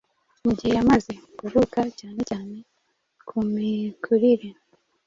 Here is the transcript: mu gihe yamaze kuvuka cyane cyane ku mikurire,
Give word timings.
mu 0.43 0.51
gihe 0.57 0.71
yamaze 0.77 1.11
kuvuka 1.39 1.79
cyane 1.99 2.19
cyane 2.29 2.55
ku 3.27 3.37
mikurire, 3.53 4.49